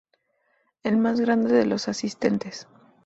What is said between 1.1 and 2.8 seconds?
grande de los asistentes.